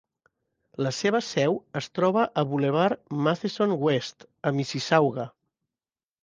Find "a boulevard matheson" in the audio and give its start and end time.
2.43-3.77